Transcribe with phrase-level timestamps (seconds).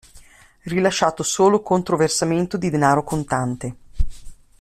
[0.63, 3.75] Rilasciato solo contro versamento di denaro contante.